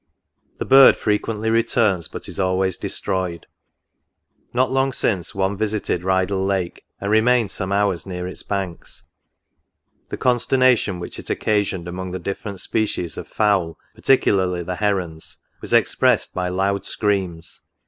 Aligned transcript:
The 0.57 0.65
bird 0.65 0.95
frequently 0.97 1.51
returns, 1.51 2.07
but 2.07 2.27
is 2.27 2.39
always 2.39 2.75
destroyed. 2.75 3.45
Not 4.51 4.71
long 4.71 4.93
since 4.93 5.35
one 5.35 5.55
visited 5.55 6.01
Rydal 6.01 6.43
Lake, 6.43 6.83
and 6.99 7.11
remained 7.11 7.51
some 7.51 7.71
hours 7.71 8.07
near 8.07 8.25
its 8.27 8.41
banks; 8.41 9.03
the 10.09 10.17
con 10.17 10.37
sternation 10.37 10.99
which 10.99 11.19
it 11.19 11.29
occasioned 11.29 11.87
among 11.87 12.13
the 12.13 12.17
different 12.17 12.59
species 12.59 13.15
of 13.15 13.27
fowl, 13.27 13.77
particularly 13.93 14.63
the 14.63 14.77
herons, 14.77 15.37
was 15.61 15.71
expressed 15.71 16.33
by 16.33 16.49
loud 16.49 16.83
screams. 16.83 17.61